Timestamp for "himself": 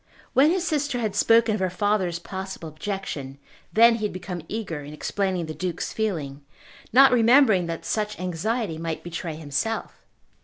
9.35-10.03